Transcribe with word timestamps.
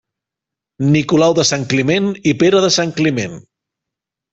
Nicolau 0.95 1.37
de 1.41 1.47
Santcliment 1.51 2.11
i 2.33 2.37
Pere 2.43 2.67
de 2.67 2.75
Santcliment. 2.81 3.41